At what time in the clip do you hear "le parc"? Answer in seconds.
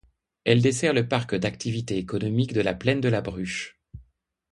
0.93-1.35